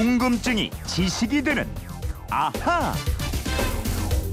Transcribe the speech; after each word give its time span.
궁금증이 0.00 0.70
지식이 0.86 1.42
되는 1.42 1.68
아하. 2.30 2.94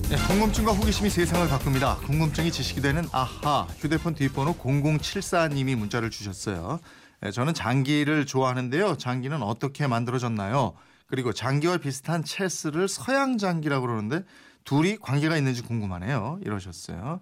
네, 0.09 0.15
궁금증과 0.15 0.71
호기심이 0.71 1.09
세상을 1.09 1.45
바꿉니다. 1.49 1.97
궁금증이 2.05 2.53
지식이 2.53 2.79
되는 2.79 3.03
아하 3.11 3.67
휴대폰 3.77 4.15
뒷번호 4.15 4.55
0074님이 4.55 5.75
문자를 5.75 6.09
주셨어요. 6.09 6.79
네, 7.19 7.31
저는 7.31 7.53
장기를 7.53 8.25
좋아하는데요. 8.25 8.95
장기는 8.95 9.43
어떻게 9.43 9.87
만들어졌나요? 9.87 10.73
그리고 11.07 11.33
장기와 11.33 11.79
비슷한 11.79 12.23
체스를 12.23 12.87
서양 12.87 13.37
장기라고 13.37 13.87
그러는데 13.87 14.23
둘이 14.63 14.95
관계가 14.95 15.35
있는지 15.35 15.63
궁금하네요. 15.63 16.39
이러셨어요. 16.45 17.19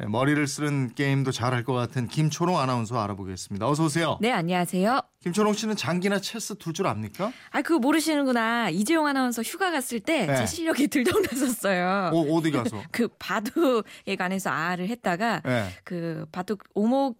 네, 0.00 0.06
머리를 0.06 0.46
쓰는 0.46 0.94
게임도 0.94 1.32
잘할 1.32 1.64
것 1.64 1.72
같은 1.72 2.06
김초롱 2.06 2.56
아나운서 2.56 3.00
알아보겠습니다. 3.02 3.68
어서 3.68 3.84
오세요. 3.86 4.16
네, 4.20 4.30
안녕하세요. 4.30 5.00
김초롱 5.24 5.54
씨는 5.54 5.74
장기나 5.74 6.20
체스 6.20 6.54
둘 6.56 6.72
줄 6.72 6.86
압니까? 6.86 7.32
아, 7.50 7.62
그거 7.62 7.80
모르시는구나. 7.80 8.70
이재용 8.70 9.08
아나운서 9.08 9.42
휴가 9.42 9.72
갔을 9.72 9.98
때 9.98 10.26
제 10.26 10.32
네. 10.32 10.46
실력이 10.46 10.86
들통났었어요. 10.86 12.10
어, 12.14 12.20
어디 12.32 12.52
가서? 12.52 12.80
그 12.92 13.08
바둑에 13.18 14.14
관해서 14.16 14.50
아를 14.50 14.86
했다가 14.88 15.40
네. 15.44 15.68
그 15.82 16.26
바둑 16.30 16.62
오목 16.74 17.18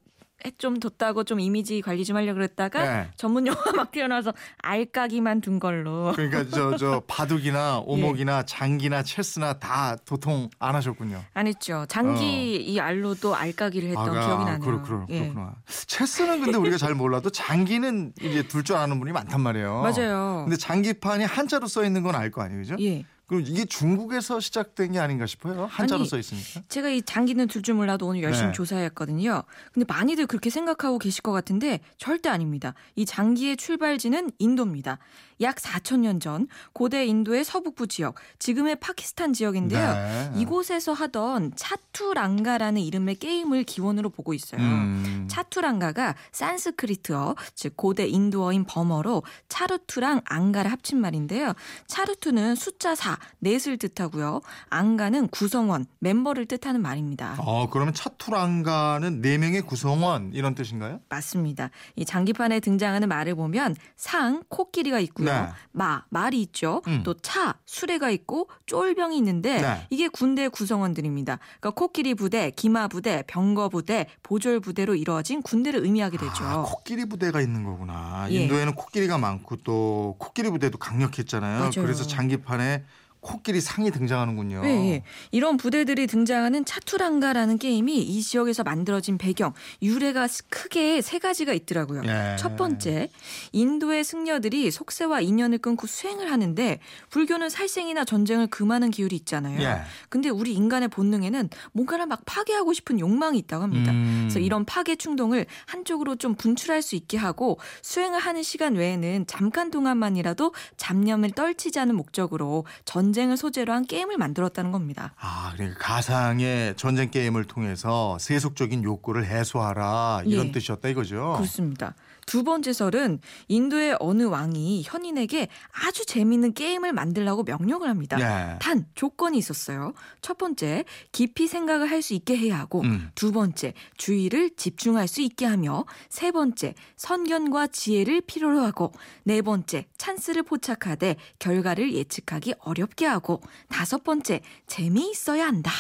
좀 0.57 0.79
뒀다고 0.79 1.25
좀 1.25 1.41
이미지 1.41 1.81
관리 1.83 2.05
좀 2.05 2.17
하려고 2.17 2.35
그랬다가 2.35 2.83
네. 3.03 3.09
전문 3.17 3.47
용어 3.47 3.59
막 3.77 3.91
튀어나와서 3.91 4.33
알까기만 4.59 5.41
둔 5.41 5.59
걸로. 5.59 6.13
그러니까 6.15 6.49
저저 6.49 7.03
바둑이나 7.09 7.81
오목이나 7.85 8.45
장기나 8.45 9.03
체스나 9.03 9.55
다 9.55 9.97
도통 10.05 10.49
안 10.61 10.75
하셨군요. 10.77 11.23
안 11.35 11.47
했죠. 11.49 11.87
장기 11.89 12.57
이 12.57 12.79
알로도 12.79 13.35
알까기를 13.35 13.89
했던 13.91 14.09
아가, 14.11 14.27
기억이 14.27 14.45
나네요. 14.45 14.61
그렇, 14.61 14.83
그렇, 14.83 15.07
예. 15.11 15.21
그렇구나. 15.23 15.57
체스는 15.67 16.41
근데 16.41 16.57
우리가 16.57 16.77
잘 16.79 16.95
몰라도 16.95 17.31
장기는 17.31 18.13
이제 18.23 18.47
둘 18.47 18.63
줄 18.63 18.77
아는 18.77 18.99
분이 19.01 19.13
많단 19.13 19.41
말이에요. 19.41 19.81
맞아요. 19.83 20.43
근데 20.45 20.57
장기판이 20.57 21.25
한자로 21.25 21.67
써 21.67 21.85
있는 21.85 22.03
건 22.03 22.15
알 22.15 22.31
거 22.31 22.43
아니에요, 22.43 22.61
그죠? 22.61 22.77
예. 22.81 23.05
그럼 23.29 23.45
이게 23.47 23.67
중국에서 23.67 24.41
시작된 24.41 24.93
게 24.93 24.99
아닌가 24.99 25.27
싶어요. 25.27 25.67
한자로 25.67 26.01
아니, 26.01 26.09
써 26.09 26.19
있으니까. 26.19 26.63
제가 26.69 26.89
이 26.89 27.03
장기는 27.03 27.47
둘 27.47 27.63
줄 27.63 27.75
몰라도 27.75 28.07
오늘 28.07 28.23
열심히 28.23 28.47
네. 28.49 28.53
조사했거든요. 28.53 29.43
근데 29.73 29.85
많이들 29.87 30.27
그렇게 30.27 30.49
생각하고 30.49 30.99
계실 30.99 31.21
것 31.23 31.33
같은데 31.33 31.81
절대 31.99 32.31
아닙니다. 32.31 32.73
이 32.97 33.05
장기의 33.05 33.59
출발지는 33.59 34.31
인도입니다. 34.39 34.99
약 35.41 35.57
4천 35.57 36.01
년 36.01 36.19
전 36.21 36.49
고대 36.73 37.07
인도의 37.07 37.45
서북부 37.45 37.87
지역, 37.87 38.17
지금의 38.39 38.77
파키스탄 38.81 39.33
지역인데요. 39.33 39.93
네. 39.95 40.33
이곳에서 40.37 40.93
하던 40.93 41.53
차투랑가라는 41.55 42.81
이름의 42.81 43.17
게임을 43.17 43.65
기원으로 43.65 44.11
보고 44.11 44.35
있어요. 44.35 44.61
음. 44.61 45.27
차투랑가가 45.31 46.15
산스크리트어, 46.33 47.37
즉 47.55 47.77
고대 47.77 48.07
인도어인 48.07 48.65
범어로 48.65 49.23
차르투랑 49.49 50.23
앙가를 50.25 50.73
합친 50.73 51.01
말인데요. 51.01 51.53
차르투는 51.87 52.55
숫자 52.55 52.95
4, 52.95 53.19
넷을 53.41 53.77
뜻하고요. 53.79 54.41
앙가는 54.71 55.29
구성원, 55.29 55.87
멤버를 56.01 56.47
뜻하는 56.47 56.83
말입니다. 56.83 57.37
어, 57.39 57.69
그러면 57.71 57.95
차투랑가는 57.95 59.21
네 59.21 59.39
명의 59.39 59.61
구성원 59.63 60.33
이런 60.35 60.55
뜻인가요? 60.55 61.01
맞습니다. 61.09 61.71
이 61.97 62.05
장기판에 62.05 62.61
등장하는 62.61 63.09
말을 63.09 63.35
보면 63.35 63.77
상, 63.97 64.43
코끼리가 64.49 64.99
있고요. 65.01 65.28
네. 65.29 65.49
마, 65.73 66.05
말이 66.09 66.41
있죠. 66.43 66.83
음. 66.87 67.03
또 67.05 67.15
차, 67.15 67.55
수레가 67.67 68.11
있고 68.11 68.49
쫄병이 68.67 69.17
있는데 69.19 69.61
네. 69.61 69.87
이게 69.91 70.09
군대 70.09 70.49
구성원들입니다. 70.49 71.39
그러니까 71.61 71.71
코끼리 71.71 72.15
부대, 72.15 72.51
기마 72.51 72.89
부대, 72.89 73.23
병거 73.27 73.69
부대, 73.69 74.07
보졸 74.23 74.61
부대로 74.61 74.95
이루어진 74.95 75.43
군대를 75.43 75.85
의미하게 75.85 76.19
되죠. 76.19 76.45
아, 76.45 76.63
코끼리 76.63 77.07
부대가 77.07 77.41
있는 77.41 77.65
거구나. 77.65 78.27
예. 78.31 78.43
인도에는 78.43 78.75
코끼리가 78.75 79.19
많고 79.19 79.57
또 79.65 80.17
코끼리 80.19 80.51
부대도 80.51 80.79
강력했잖아요. 80.79 81.59
맞아요. 81.59 81.71
그래서 81.77 82.07
장기판에 82.07 82.85
코끼리 83.21 83.61
상이 83.61 83.91
등장하는군요. 83.91 84.63
예, 84.65 84.69
예. 84.69 85.03
이런 85.33 85.57
부대들이 85.57 86.07
등장하는 86.07 86.65
차투랑가라는 86.65 87.59
게임이 87.59 87.97
이 87.99 88.23
지역에서 88.23 88.63
만들어진 88.63 89.19
배경, 89.19 89.53
유래가 89.83 90.29
크게 90.49 91.01
세 91.03 91.19
가지가 91.19 91.53
있더라고요. 91.53 92.03
예. 92.05 92.37
첫 92.39 92.57
번째, 92.57 93.09
인도의 93.53 94.05
승려들이 94.05 94.71
속세와 94.71 95.21
인연을 95.21 95.59
끊고 95.59 95.87
수행을 95.87 96.31
하는데 96.31 96.79
불교는 97.11 97.49
살생이나 97.49 98.05
전쟁을 98.05 98.47
금하는 98.47 98.91
기율이 98.91 99.17
있잖아요. 99.17 99.61
예. 99.63 99.83
근데 100.09 100.29
우리 100.29 100.55
인간의 100.55 100.89
본능에는 100.89 101.51
뭔가를 101.73 102.07
막 102.07 102.23
파괴하고 102.25 102.73
싶은 102.73 103.01
욕망이 103.01 103.39
있다고 103.39 103.65
합니다. 103.65 103.91
음. 103.93 104.27
그래서 104.29 104.39
이런 104.39 104.65
파괴 104.65 104.95
충동을 104.97 105.47
한쪽으로 105.67 106.17
좀 106.17 106.35
분출할 106.35 106.83
수 106.83 106.95
있게 106.95 107.17
하고 107.17 107.59
수행을 107.83 108.21
하는 108.21 108.43
시간 108.43 108.77
외에는 108.77 109.27
잠깐 109.27 109.71
동안만이라도 109.71 110.55
잡념을 110.77 111.33
떨치지 111.33 111.81
않은 111.81 111.97
목적으로 111.97 112.65
전 112.85 113.08
쟁을 113.13 113.37
소재로 113.37 113.73
한 113.73 113.87
게임을 113.87 114.17
만들었다는 114.17 114.73
겁니다. 114.73 115.13
아, 115.19 115.53
그러니까 115.55 115.79
가상의 115.79 116.75
전쟁 116.77 117.11
게임을 117.11 117.45
통해서 117.45 118.17
세속적인 118.19 118.83
욕구를 118.85 119.27
해소하라 119.27 120.23
이런 120.27 120.49
예. 120.49 120.53
뜻이었다 120.53 120.89
이거죠. 120.89 121.35
그렇습니다. 121.37 121.95
두 122.27 122.45
번째 122.45 122.75
설은 122.75 123.21
인도의 123.49 123.97
어느 124.01 124.25
왕이 124.25 124.83
현인에게 124.85 125.49
아주 125.87 126.05
재미있는 126.05 126.53
게임을 126.53 126.93
만들라고 126.93 127.43
명령을 127.43 127.89
합니다. 127.89 128.19
예. 128.21 128.59
단 128.59 128.85
조건이 128.95 129.39
있었어요. 129.39 129.95
첫 130.21 130.37
번째, 130.37 130.85
깊이 131.13 131.47
생각을 131.47 131.91
할 131.91 131.99
수 131.99 132.15
있게 132.15 132.37
해야 132.37 132.59
하고 132.59 132.83
음. 132.83 133.11
두 133.17 133.33
번째, 133.33 133.75
주의를 133.97 134.51
집중할 134.57 135.09
수 135.09 135.21
있게 135.21 135.47
하며 135.47 135.85
세 136.09 136.31
번째, 136.31 136.75
선견과 136.97 137.69
지혜를 137.69 138.21
필요로 138.21 138.61
하고 138.61 138.93
네 139.25 139.43
번째, 139.43 139.87
찬스를 139.97 140.45
포착하되 140.45 141.17
결과를 141.41 141.93
예측하기 141.95 142.55
어렵게 142.61 142.98
하고 143.07 143.41
다섯 143.69 144.05
번째, 144.05 144.41
재미있어야 144.67 145.47
한다. 145.47 145.71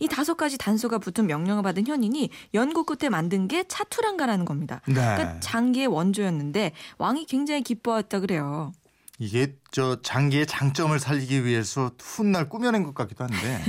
이 0.00 0.08
다섯 0.08 0.34
가지 0.34 0.58
단서가 0.58 0.98
붙은 0.98 1.26
명령을 1.26 1.62
받은 1.62 1.86
현인이 1.86 2.30
연구 2.54 2.84
끝에 2.84 3.08
만든 3.08 3.48
게 3.48 3.64
차투랑가라는 3.68 4.44
겁니다. 4.44 4.80
네. 4.86 4.94
그러니까 4.94 5.40
장기의 5.40 5.86
원조였는데 5.86 6.72
왕이 6.98 7.26
굉장히 7.26 7.62
기뻐했다 7.62 8.20
그래요. 8.20 8.72
이게 9.18 9.56
저 9.70 10.00
장기의 10.00 10.46
장점을 10.46 10.98
살리기 10.98 11.44
위해서 11.44 11.90
훗날 12.00 12.48
꾸며낸 12.48 12.82
것 12.84 12.94
같기도 12.94 13.24
한데 13.24 13.62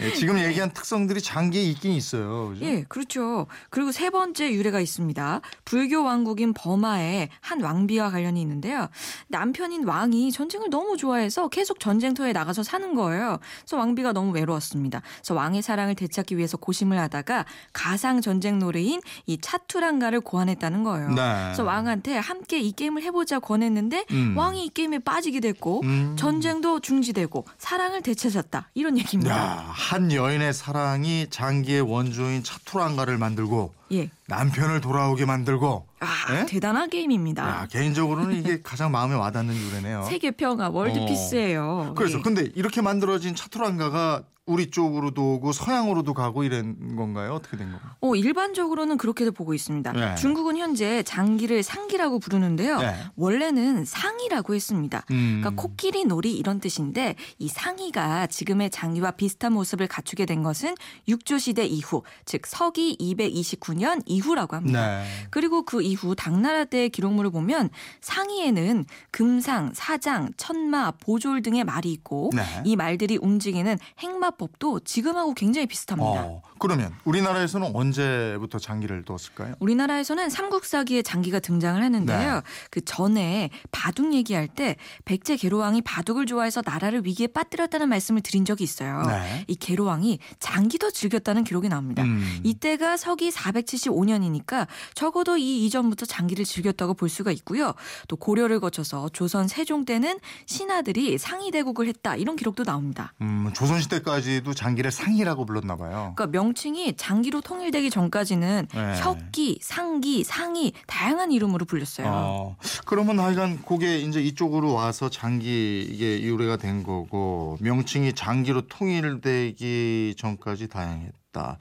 예, 0.00 0.12
지금 0.12 0.38
얘기한 0.40 0.72
특성들이 0.72 1.20
장기에 1.20 1.62
있긴 1.62 1.92
있어요. 1.92 2.50
그죠? 2.50 2.64
예, 2.64 2.84
그렇죠. 2.88 3.46
그리고 3.70 3.92
세 3.92 4.10
번째 4.10 4.52
유래가 4.52 4.80
있습니다. 4.80 5.40
불교 5.64 6.04
왕국인 6.04 6.52
버마의 6.52 7.28
한 7.40 7.60
왕비와 7.60 8.10
관련이 8.10 8.40
있는데요. 8.40 8.88
남편인 9.28 9.84
왕이 9.84 10.32
전쟁을 10.32 10.70
너무 10.70 10.96
좋아해서 10.96 11.48
계속 11.48 11.80
전쟁터에 11.80 12.32
나가서 12.32 12.62
사는 12.62 12.94
거예요. 12.94 13.38
그래서 13.60 13.76
왕비가 13.78 14.12
너무 14.12 14.32
외로웠습니다. 14.32 15.02
그래서 15.16 15.34
왕의 15.34 15.62
사랑을 15.62 15.94
되찾기 15.94 16.36
위해서 16.36 16.56
고심을 16.56 16.98
하다가 16.98 17.46
가상 17.72 18.20
전쟁 18.20 18.58
노래인 18.58 19.00
이 19.26 19.38
차투랑가를 19.40 20.20
고안했다는 20.20 20.84
거예요. 20.84 21.08
네. 21.08 21.14
그래서 21.14 21.64
왕한테 21.64 22.16
함께 22.16 22.60
이 22.60 22.72
게임을 22.72 23.02
해보자 23.02 23.38
권했는데 23.40 24.06
음. 24.12 24.36
왕이 24.36 24.66
이 24.66 24.68
게임에 24.68 25.00
빠지 25.00 25.31
게 25.32 25.40
됐고 25.40 25.80
음. 25.84 26.14
전쟁도 26.16 26.80
중지되고 26.80 27.46
사랑을 27.58 28.02
되찾았다 28.02 28.68
이런 28.74 28.98
얘기입니다. 28.98 29.36
야, 29.36 29.64
한 29.70 30.12
여인의 30.12 30.52
사랑이 30.52 31.28
장기의 31.30 31.80
원조인 31.80 32.44
차투랑가를 32.44 33.18
만들고 33.18 33.72
예. 33.92 34.10
남편을 34.26 34.80
돌아오게 34.80 35.24
만들고 35.24 35.86
아, 36.00 36.06
예? 36.34 36.46
대단한 36.46 36.90
게임입니다. 36.90 37.48
야, 37.48 37.66
개인적으로는 37.70 38.36
이게 38.38 38.60
가장 38.62 38.90
마음에 38.90 39.14
와닿는 39.14 39.54
유래네요. 39.54 40.04
세계 40.08 40.30
평화 40.30 40.68
월드피스예요. 40.68 41.94
그래서 41.96 42.18
예. 42.18 42.22
근데 42.22 42.48
이렇게 42.54 42.80
만들어진 42.80 43.34
차투랑가가 43.34 44.22
우리 44.44 44.70
쪽으로도 44.72 45.34
오고 45.34 45.52
서양으로도 45.52 46.14
가고 46.14 46.42
이런 46.42 46.96
건가요? 46.96 47.34
어떻게 47.34 47.56
된 47.56 47.70
건가요? 47.70 47.92
어, 48.00 48.16
일반적으로는 48.16 48.98
그렇게도 48.98 49.30
보고 49.30 49.54
있습니다. 49.54 49.92
네. 49.92 50.14
중국은 50.16 50.56
현재 50.56 51.04
장기를 51.04 51.62
상기라고 51.62 52.18
부르는데요. 52.18 52.78
네. 52.78 52.96
원래는 53.14 53.84
상이라고 53.84 54.56
했습니다. 54.56 55.04
음. 55.12 55.40
그러니까 55.40 55.62
코끼리 55.62 56.06
놀이 56.06 56.36
이런 56.36 56.58
뜻인데 56.58 57.14
이 57.38 57.46
상이가 57.46 58.26
지금의 58.26 58.70
장기와 58.70 59.12
비슷한 59.12 59.52
모습을 59.52 59.86
갖추게 59.86 60.26
된 60.26 60.42
것은 60.42 60.74
육조 61.06 61.38
시대 61.38 61.64
이후, 61.64 62.02
즉 62.24 62.44
서기 62.44 62.96
229년 62.98 64.02
이후라고 64.06 64.56
합니다. 64.56 65.02
네. 65.02 65.04
그리고 65.30 65.62
그 65.64 65.82
이후 65.82 66.16
당나라 66.16 66.64
때의 66.64 66.90
기록물을 66.90 67.30
보면 67.30 67.70
상이에는 68.00 68.86
금상, 69.12 69.70
사장, 69.72 70.30
천마, 70.36 70.94
보졸 71.00 71.42
등의 71.42 71.62
말이 71.62 71.92
있고 71.92 72.30
네. 72.34 72.42
이 72.64 72.74
말들이 72.74 73.18
움직이는 73.22 73.78
행마 74.00 74.31
주사법도 74.32 74.80
지금하고 74.80 75.34
굉장히 75.34 75.66
비슷합니다. 75.66 76.24
어, 76.24 76.42
그러면 76.58 76.94
우리나라에서는 77.04 77.70
언제부터 77.74 78.58
장기를 78.58 79.04
뒀을까요? 79.04 79.54
우리나라에서는 79.60 80.30
삼국사기에 80.30 81.02
장기가 81.02 81.40
등장을 81.40 81.82
했는데요. 81.82 82.34
네. 82.34 82.40
그 82.70 82.80
전에 82.84 83.50
바둑 83.70 84.12
얘기할 84.14 84.48
때 84.48 84.76
백제 85.04 85.36
계로왕이 85.36 85.82
바둑을 85.82 86.26
좋아해서 86.26 86.62
나라를 86.64 87.04
위기에 87.04 87.26
빠뜨렸다는 87.28 87.88
말씀을 87.88 88.22
드린 88.22 88.44
적이 88.44 88.64
있어요. 88.64 89.02
네. 89.06 89.44
이 89.48 89.54
계로왕이 89.54 90.18
장기도 90.38 90.90
즐겼다는 90.90 91.44
기록이 91.44 91.68
나옵니다. 91.68 92.02
음. 92.02 92.40
이때가 92.44 92.96
서기 92.96 93.30
475년이니까 93.30 94.66
적어도 94.94 95.36
이 95.36 95.66
이전부터 95.66 96.06
장기를 96.06 96.44
즐겼다고 96.44 96.94
볼 96.94 97.08
수가 97.08 97.32
있고요. 97.32 97.74
또 98.08 98.16
고려를 98.16 98.60
거쳐서 98.60 99.08
조선 99.10 99.48
세종 99.48 99.84
때는 99.84 100.18
신하들이 100.46 101.18
상의대국을 101.18 101.88
했다 101.88 102.16
이런 102.16 102.36
기록도 102.36 102.64
나옵니다. 102.64 103.12
음, 103.20 103.50
조선 103.54 103.80
시대까지 103.80 104.21
도 104.42 104.54
장기를 104.54 104.90
상이라고 104.90 105.44
불렀나 105.44 105.76
봐요. 105.76 106.14
그러니까 106.16 106.26
명칭이 106.28 106.96
장기로 106.96 107.40
통일되기 107.42 107.90
전까지는 107.90 108.68
네. 108.72 109.00
혁기, 109.00 109.58
상기, 109.62 110.24
상이 110.24 110.72
다양한 110.86 111.32
이름으로 111.32 111.64
불렸어요. 111.64 112.06
어, 112.08 112.56
그러면 112.86 113.20
하여간 113.20 113.62
그게 113.62 113.98
이제 113.98 114.20
이쪽으로 114.22 114.72
와서 114.72 115.10
장기 115.10 115.86
이게 115.88 116.22
유래가 116.22 116.56
된 116.56 116.82
거고 116.82 117.56
명칭이 117.60 118.14
장기로 118.14 118.68
통일되기 118.68 120.14
전까지 120.18 120.68
다양했다. 120.68 121.58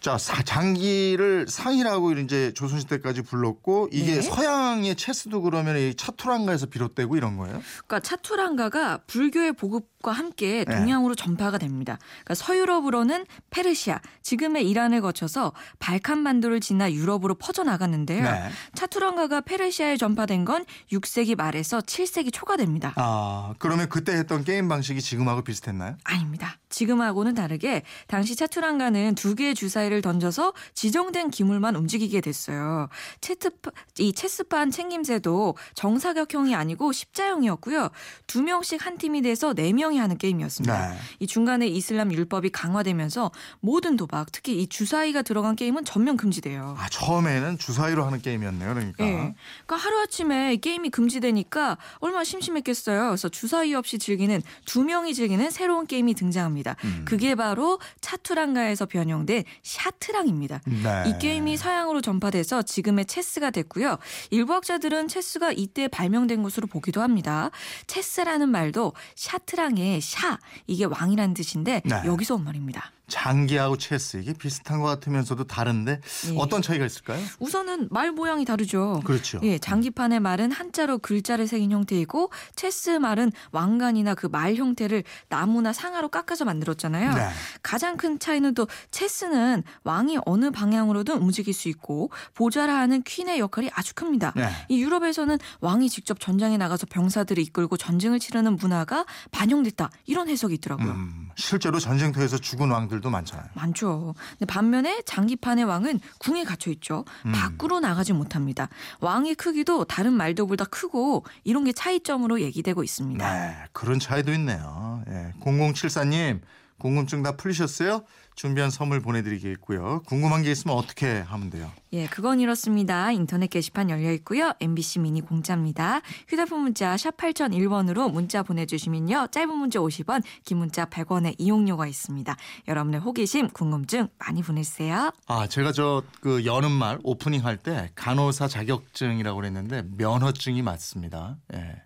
자, 0.00 0.18
사- 0.18 0.42
장기를 0.42 1.46
상이라고 1.48 2.12
이제 2.12 2.52
조선시대까지 2.52 3.22
불렀고 3.22 3.88
이게 3.90 4.16
네. 4.16 4.20
서양의 4.20 4.96
체스도 4.96 5.40
그러면 5.40 5.78
이 5.78 5.94
차투랑가에서 5.94 6.66
비롯되고 6.66 7.16
이런 7.16 7.38
거예요? 7.38 7.62
그러니까 7.86 8.00
차투랑가가 8.00 8.98
불교의 9.06 9.54
보급 9.54 9.93
과 10.04 10.12
함께 10.12 10.66
네. 10.68 10.76
동양으로 10.76 11.14
전파가 11.14 11.56
됩니다. 11.56 11.98
그러니까 12.24 12.34
서유럽으로는 12.34 13.24
페르시아, 13.48 14.00
지금의 14.20 14.68
이란을 14.68 15.00
거쳐서 15.00 15.52
발칸반도를 15.78 16.60
지나 16.60 16.92
유럽으로 16.92 17.36
퍼져 17.36 17.64
나갔는데요. 17.64 18.22
네. 18.22 18.50
차투랑가가 18.74 19.40
페르시아에 19.40 19.96
전파된 19.96 20.44
건 20.44 20.66
6세기 20.92 21.36
말에서 21.36 21.78
7세기 21.78 22.34
초가 22.34 22.58
됩니다. 22.58 22.92
아, 22.96 23.54
그러면 23.58 23.88
그때 23.88 24.12
했던 24.12 24.44
게임 24.44 24.68
방식이 24.68 25.00
지금하고 25.00 25.42
비슷했나요? 25.42 25.96
아닙니다. 26.04 26.58
지금하고는 26.68 27.34
다르게 27.34 27.82
당시 28.06 28.36
차투랑가는 28.36 29.14
두 29.14 29.34
개의 29.34 29.54
주사위를 29.54 30.02
던져서 30.02 30.52
지정된 30.74 31.30
기물만 31.30 31.76
움직이게 31.76 32.20
됐어요. 32.20 32.88
체트 33.20 33.50
이 33.98 34.12
체스판 34.12 34.70
챙김새도 34.70 35.56
정사각형이 35.74 36.54
아니고 36.54 36.92
십자형이었고요. 36.92 37.90
두 38.26 38.42
명씩 38.42 38.84
한 38.84 38.98
팀이 38.98 39.22
돼서 39.22 39.54
네 39.54 39.72
명이 39.72 39.93
하는 39.98 40.18
게임이었습니다. 40.18 40.90
네. 40.90 40.98
이 41.20 41.26
중간에 41.26 41.66
이슬람 41.66 42.12
율법이 42.12 42.50
강화되면서 42.50 43.30
모든 43.60 43.96
도박, 43.96 44.32
특히 44.32 44.60
이 44.60 44.66
주사위가 44.66 45.22
들어간 45.22 45.56
게임은 45.56 45.84
전면 45.84 46.16
금지돼요. 46.16 46.76
아, 46.78 46.88
처음에는 46.88 47.58
주사위로 47.58 48.04
하는 48.04 48.20
게임이었네요. 48.20 48.74
그러니까. 48.74 49.04
예. 49.06 49.12
그러니까 49.12 49.76
하루아침에 49.76 50.56
게임이 50.56 50.90
금지되니까 50.90 51.78
얼마나 51.98 52.24
심심했겠어요. 52.24 53.06
그래서 53.08 53.28
주사위 53.28 53.74
없이 53.74 53.98
즐기는 53.98 54.42
두 54.64 54.84
명이 54.84 55.14
즐기는 55.14 55.50
새로운 55.50 55.86
게임이 55.86 56.14
등장합니다. 56.14 56.76
음. 56.84 57.04
그게 57.06 57.34
바로 57.34 57.78
차투랑가에서 58.00 58.86
변형된 58.86 59.44
샤트랑입니다. 59.62 60.60
네. 60.66 61.04
이 61.06 61.18
게임이 61.18 61.56
서양으로 61.56 62.00
전파돼서 62.00 62.62
지금의 62.62 63.06
체스가 63.06 63.50
됐고요. 63.50 63.98
일부 64.30 64.54
학자들은 64.54 65.08
체스가 65.08 65.52
이때 65.52 65.88
발명된 65.88 66.42
것으로 66.42 66.66
보기도 66.66 67.02
합니다. 67.02 67.50
체스라는 67.86 68.48
말도 68.48 68.92
샤트랑의 69.14 69.83
샤 70.00 70.38
이게 70.66 70.84
왕이라는 70.84 71.34
뜻인데 71.34 71.82
네. 71.84 72.02
여기서 72.06 72.34
온 72.36 72.44
말입니다. 72.44 72.92
장기하고 73.08 73.76
체스 73.76 74.16
이게 74.18 74.32
비슷한 74.32 74.80
것 74.80 74.86
같으면서도 74.86 75.44
다른데 75.44 76.00
예. 76.32 76.36
어떤 76.38 76.62
차이가 76.62 76.84
있을까요? 76.86 77.22
우선은 77.38 77.88
말 77.90 78.12
모양이 78.12 78.44
다르죠. 78.44 79.02
그렇죠. 79.04 79.40
예, 79.42 79.58
장기판의 79.58 80.20
말은 80.20 80.52
한자로 80.52 80.98
글자를 80.98 81.46
새긴 81.46 81.70
형태이고 81.72 82.30
체스 82.56 82.90
말은 82.90 83.32
왕관이나 83.52 84.14
그 84.14 84.28
말 84.34 84.56
형태를 84.56 85.04
나무나 85.28 85.72
상아로 85.72 86.08
깎아서 86.08 86.44
만들었잖아요. 86.44 87.14
네. 87.14 87.28
가장 87.62 87.96
큰 87.96 88.18
차이는 88.18 88.54
또 88.54 88.66
체스는 88.90 89.62
왕이 89.84 90.18
어느 90.26 90.50
방향으로든 90.50 91.18
움직일 91.18 91.54
수 91.54 91.68
있고 91.68 92.10
보좌라 92.34 92.76
하는 92.78 93.02
퀸의 93.02 93.38
역할이 93.38 93.70
아주 93.74 93.94
큽니다. 93.94 94.32
네. 94.34 94.48
이 94.68 94.82
유럽에서는 94.82 95.38
왕이 95.60 95.88
직접 95.88 96.18
전장에 96.18 96.56
나가서 96.56 96.86
병사들을 96.90 97.40
이끌고 97.44 97.76
전쟁을 97.76 98.18
치르는 98.18 98.56
문화가 98.56 99.04
반영됐다 99.30 99.90
이런 100.06 100.28
해석이 100.28 100.54
있더라고요. 100.54 100.90
음, 100.90 101.28
실제로 101.36 101.78
전쟁터에서 101.78 102.38
죽은 102.38 102.70
왕들 102.70 102.93
도 103.00 103.10
많잖아요. 103.10 103.48
많죠. 103.54 104.14
근데 104.30 104.46
반면에 104.46 105.02
장기판의 105.04 105.64
왕은 105.64 106.00
궁에 106.18 106.44
갇혀 106.44 106.70
있죠. 106.72 107.04
음. 107.26 107.32
밖으로 107.32 107.80
나가지 107.80 108.12
못합니다. 108.12 108.68
왕의 109.00 109.34
크기도 109.34 109.84
다른 109.84 110.12
말도보다 110.12 110.64
크고 110.66 111.24
이런 111.44 111.64
게 111.64 111.72
차이점으로 111.72 112.40
얘기되고 112.40 112.82
있습니다. 112.82 113.32
네, 113.32 113.56
그런 113.72 113.98
차이도 113.98 114.32
있네요. 114.32 115.02
예, 115.08 115.32
0074님 115.40 116.40
궁금증 116.84 117.22
다 117.22 117.34
풀리셨어요? 117.34 118.04
준비한 118.34 118.68
선물 118.68 119.00
보내드리겠고요. 119.00 120.02
궁금한 120.06 120.42
게 120.42 120.50
있으면 120.50 120.76
어떻게 120.76 121.20
하면 121.20 121.48
돼요? 121.48 121.70
예, 121.94 122.06
그건 122.08 122.40
이렇습니다. 122.40 123.10
인터넷 123.10 123.46
게시판 123.46 123.88
열려 123.88 124.12
있고요. 124.12 124.52
MBC 124.60 124.98
미니 124.98 125.22
공짜입니다. 125.22 126.02
휴대폰 126.28 126.60
문자 126.60 126.94
샵 126.98 127.16
8001번으로 127.16 128.12
문자 128.12 128.42
보내주시면요. 128.42 129.28
짧은 129.30 129.56
문자 129.56 129.78
50원, 129.78 130.22
긴 130.44 130.58
문자 130.58 130.84
100원의 130.84 131.36
이용료가 131.38 131.86
있습니다. 131.86 132.36
여러분의 132.68 133.00
호기심, 133.00 133.48
궁금증 133.50 134.08
많이 134.18 134.42
보내주세요. 134.42 135.10
아, 135.26 135.46
제가 135.46 135.72
저 135.72 136.02
그 136.20 136.44
여는 136.44 136.70
말 136.70 136.98
오프닝 137.02 137.46
할 137.46 137.56
때 137.56 137.88
간호사 137.94 138.48
자격증이라고 138.48 139.36
그랬는데 139.40 139.84
면허증이 139.96 140.60
맞습니다. 140.60 141.38
예. 141.54 141.82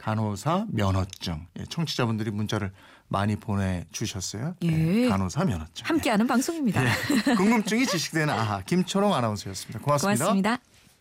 간호사 0.00 0.66
면허증. 0.70 1.46
예, 1.58 1.64
청취자분들이 1.68 2.30
문자를 2.30 2.72
많이 3.08 3.36
보내주셨어요. 3.36 4.54
예. 4.62 5.08
간호사 5.08 5.44
면허증. 5.44 5.86
함께하는 5.86 6.26
방송입니다. 6.26 6.82
예. 6.84 7.34
궁금증이 7.36 7.86
지식되는 7.86 8.32
아하 8.32 8.62
김초롱 8.62 9.14
아나운서였습니다. 9.14 9.80
고맙습니다. 9.80 10.24
고맙습니다. 10.24 10.58